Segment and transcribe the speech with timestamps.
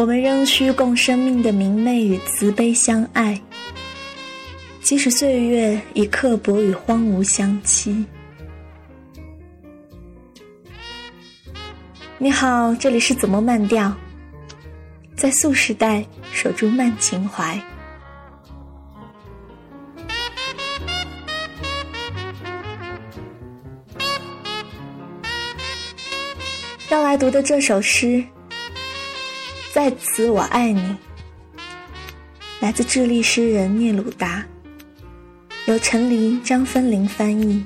[0.00, 3.38] 我们仍需共生命的明媚与慈悲相爱，
[4.80, 8.06] 即使岁月以刻薄与荒芜相欺。
[12.16, 13.94] 你好，这里是怎么慢调？
[15.14, 17.60] 在素时代守住慢情怀。
[26.88, 28.24] 要来读的这首诗。
[29.82, 30.94] 在此，我爱你。
[32.60, 34.44] 来自智利诗人聂鲁达，
[35.64, 37.64] 由陈黎、张芬玲翻译。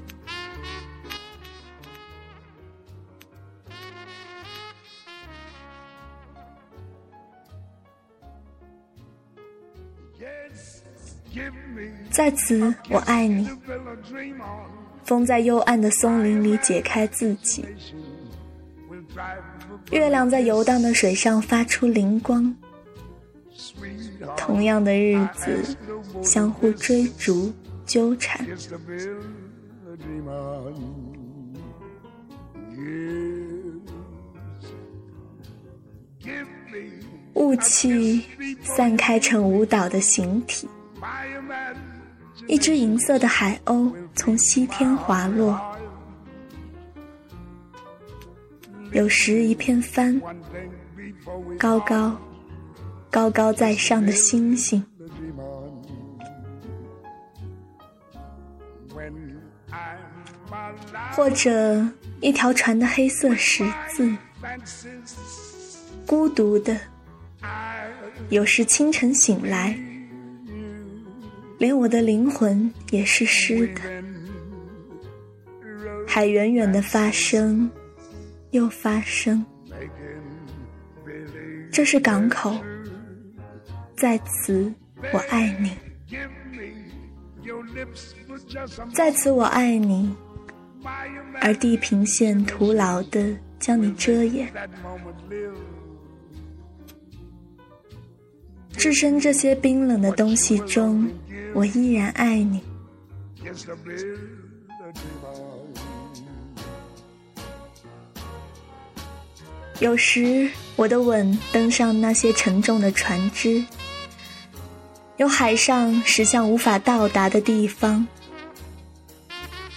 [12.12, 13.50] 在此，我爱你。
[15.02, 17.64] 风在幽暗的松林里解开自己。
[19.90, 22.54] 月亮在游荡的水上发出灵光，
[24.36, 25.76] 同样的日子
[26.22, 27.52] 相互追逐
[27.86, 28.46] 纠缠，
[37.34, 38.24] 雾气
[38.62, 40.68] 散开成舞蹈的形体，
[42.46, 45.73] 一只银色的海鸥从西天滑落。
[48.94, 50.20] 有时一片帆，
[51.58, 52.16] 高高
[53.10, 54.84] 高高在上的星星，
[61.12, 61.84] 或者
[62.20, 64.16] 一条船的黑色十字，
[66.06, 66.78] 孤独的。
[68.28, 69.76] 有时清晨醒来，
[71.58, 73.80] 连我的灵魂也是湿的，
[76.06, 77.68] 还远远的发生。
[78.54, 79.44] 又发生，
[81.72, 82.56] 这是港口，
[83.96, 84.72] 在此
[85.12, 85.72] 我爱你，
[88.94, 90.14] 在此我爱你，
[91.40, 94.48] 而地平线徒劳的将你遮掩，
[98.70, 101.10] 置身这些冰冷的东西中，
[101.54, 102.62] 我依然爱你。
[109.80, 113.64] 有时，我的吻登上那些沉重的船只，
[115.16, 118.06] 由海上驶向无法到达的地方。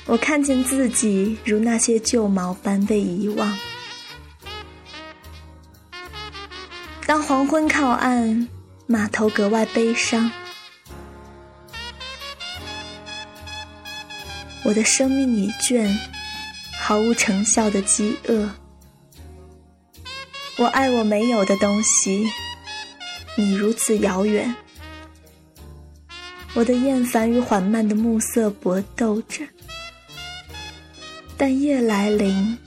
[0.05, 3.57] 我看见自己如那些旧毛般被遗忘。
[7.05, 8.47] 当黄昏靠岸，
[8.85, 10.31] 码头格外悲伤。
[14.63, 15.91] 我的生命已倦，
[16.79, 18.49] 毫无成效的饥饿。
[20.59, 22.27] 我爱我没有的东西，
[23.35, 24.55] 你如此遥远。
[26.55, 29.47] 我的厌烦与缓慢的暮色搏斗着，
[31.37, 32.57] 但夜来临，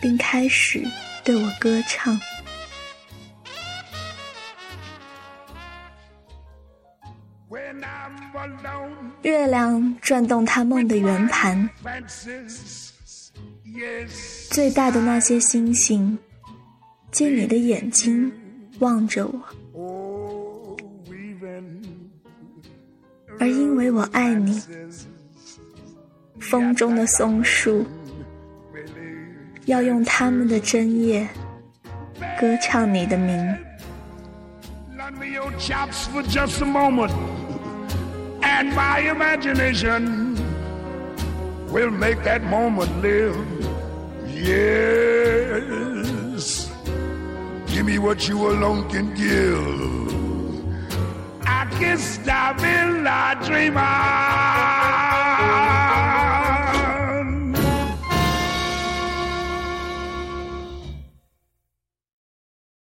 [0.00, 0.88] 并开始
[1.24, 2.20] 对我歌唱。
[9.22, 11.68] 月亮转动它梦的圆盘。
[14.50, 16.18] 最大的那些星星，
[17.12, 18.32] 借你的眼睛
[18.80, 20.76] 望着我，
[23.38, 24.60] 而因为我爱你，
[26.40, 27.86] 风中的松树
[29.66, 31.28] 要用它们的针叶
[32.40, 33.56] 歌唱你的名。
[44.26, 45.68] Yes,
[47.66, 49.58] give me what you alone can give.
[51.42, 55.07] I can stop in a dreamer.